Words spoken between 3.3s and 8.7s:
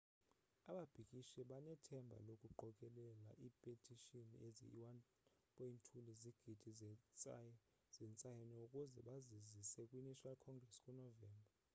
ipetishini eziyi 1.2 lezigidi zentsayino